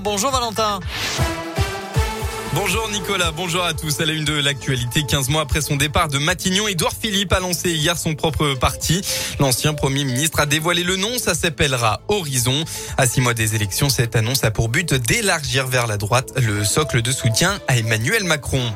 [0.00, 0.78] Bonjour Valentin.
[2.54, 4.00] Bonjour Nicolas, bonjour à tous.
[4.00, 7.40] À la une de l'actualité, 15 mois après son départ de Matignon, Édouard Philippe a
[7.40, 9.00] lancé hier son propre parti.
[9.40, 12.64] L'ancien Premier ministre a dévoilé le nom, ça s'appellera Horizon.
[12.96, 16.64] À six mois des élections, cette annonce a pour but d'élargir vers la droite le
[16.64, 18.72] socle de soutien à Emmanuel Macron.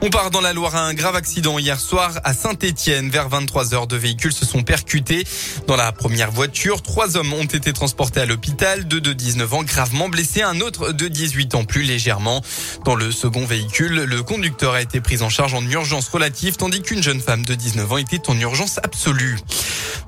[0.00, 3.10] On part dans la Loire à un grave accident hier soir à Saint-Étienne.
[3.10, 5.26] Vers 23 heures, deux véhicules se sont percutés.
[5.66, 9.62] Dans la première voiture, trois hommes ont été transportés à l'hôpital, deux de 19 ans
[9.64, 12.42] gravement blessés, un autre de 18 ans plus légèrement.
[12.84, 16.80] Dans le second véhicule, le conducteur a été pris en charge en urgence relative, tandis
[16.80, 19.38] qu'une jeune femme de 19 ans était en urgence absolue.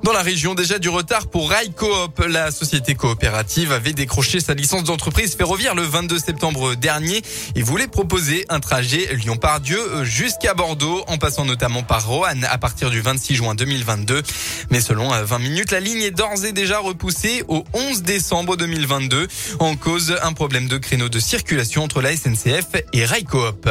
[0.03, 2.25] Dans la région, déjà du retard pour Rail Coop.
[2.27, 7.21] La société coopérative avait décroché sa licence d'entreprise ferroviaire le 22 septembre dernier
[7.55, 12.89] et voulait proposer un trajet Lyon-Pardieu jusqu'à Bordeaux en passant notamment par Roanne à partir
[12.89, 14.23] du 26 juin 2022.
[14.71, 19.27] Mais selon 20 minutes, la ligne est d'ores et déjà repoussée au 11 décembre 2022
[19.59, 23.69] en cause un problème de créneau de circulation entre la SNCF et Rail Coop.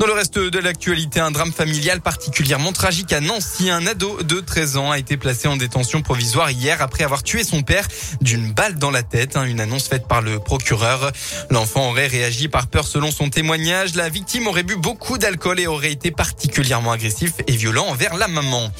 [0.00, 3.68] Dans le reste de l'actualité, un drame familial particulièrement tragique à Nancy.
[3.68, 7.44] Un ado de 13 ans a été placé en détention provisoire hier après avoir tué
[7.44, 7.86] son père
[8.22, 9.36] d'une balle dans la tête.
[9.36, 11.12] Hein, une annonce faite par le procureur.
[11.50, 13.94] L'enfant aurait réagi par peur selon son témoignage.
[13.94, 18.26] La victime aurait bu beaucoup d'alcool et aurait été particulièrement agressif et violent envers la
[18.26, 18.72] maman.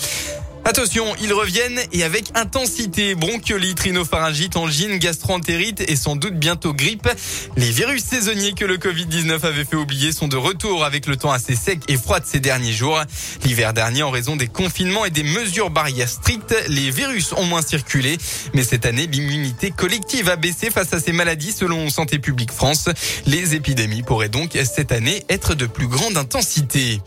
[0.64, 3.14] Attention, ils reviennent et avec intensité.
[3.14, 7.08] Bronchiolite, rhinopharyngite, angine, gastroentérite et sans doute bientôt grippe.
[7.56, 11.32] Les virus saisonniers que le Covid-19 avait fait oublier sont de retour avec le temps
[11.32, 13.00] assez sec et froid de ces derniers jours.
[13.44, 17.62] L'hiver dernier, en raison des confinements et des mesures barrières strictes, les virus ont moins
[17.62, 18.18] circulé.
[18.52, 22.90] Mais cette année, l'immunité collective a baissé face à ces maladies selon Santé publique France.
[23.26, 27.00] Les épidémies pourraient donc cette année être de plus grande intensité.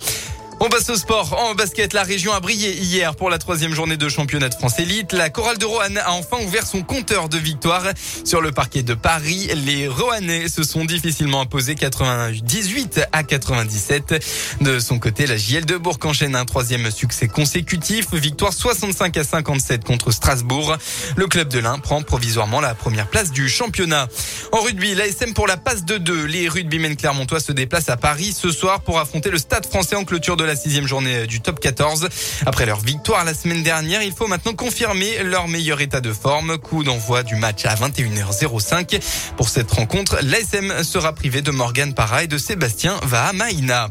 [0.66, 1.38] On passe au sport.
[1.38, 4.80] En basket, la région a brillé hier pour la troisième journée de championnat de France
[4.80, 5.11] élite.
[5.11, 7.83] La chorale de Roanne a enfin ouvert son compteur de victoire
[8.23, 9.50] sur le parquet de Paris.
[9.66, 14.61] Les Roannais se sont difficilement imposés 98 à 97.
[14.61, 18.14] De son côté, la JL de Bourg enchaîne un troisième succès consécutif.
[18.14, 20.77] Victoire 65 à 57 contre Strasbourg.
[21.17, 24.08] Le club de l'Ain prend provisoirement la première place du championnat.
[24.54, 26.23] En rugby, l'ASM pour la passe de deux.
[26.23, 30.05] Les rugbymen clermontois se déplacent à Paris ce soir pour affronter le stade français en
[30.05, 32.09] clôture de la sixième journée du top 14.
[32.45, 36.58] Après leur victoire la semaine dernière, il faut maintenant confirmer leur meilleur état de forme.
[36.58, 39.02] Coup d'envoi du match à 21h05.
[39.37, 43.89] Pour cette rencontre, l'ASM sera privé de Morgan Parra et de Sébastien Vahamaina.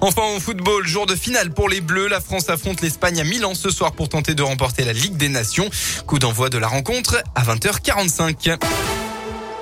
[0.00, 2.08] Enfin, au football, jour de finale pour les Bleus.
[2.08, 5.28] La France affronte l'Espagne à Milan ce soir pour tenter de remporter la Ligue des
[5.28, 5.68] Nations.
[6.06, 8.58] Coup d'envoi de la rencontre à 20h45.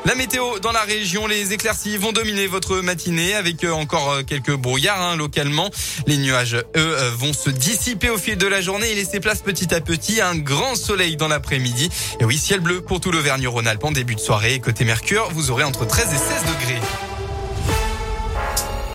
[0.04, 4.22] La météo dans la région, les éclaircies vont dominer votre matinée avec euh, encore euh,
[4.24, 5.70] quelques brouillards hein, localement.
[6.08, 9.42] Les nuages, eux, euh, vont se dissiper au fil de la journée et laisser place
[9.42, 11.88] petit à petit à un grand soleil dans l'après-midi.
[12.18, 14.58] Et oui, ciel bleu pour tout l'Auvergne-Rhône-Alpes en début de soirée.
[14.58, 16.19] Côté Mercure, vous aurez entre 13 et 16
[16.52, 17.12] degrés.